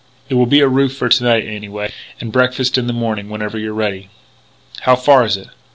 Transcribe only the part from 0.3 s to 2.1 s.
will be a roof for to night, anyway,